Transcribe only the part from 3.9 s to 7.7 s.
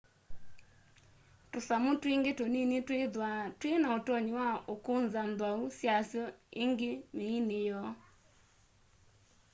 ûtonyi wa ûkûnza nthwau syasyo îngî mîînî